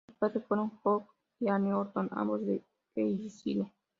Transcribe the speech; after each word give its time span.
Sus 0.07 0.15
padres 0.17 0.43
fueron 0.47 0.71
John 0.81 1.05
y 1.39 1.47
Anne 1.47 1.75
Horton, 1.75 2.09
ambos 2.13 2.43
de 2.43 2.63
Derbyshire. 2.95 3.71